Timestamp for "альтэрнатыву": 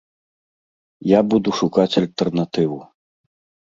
2.05-2.85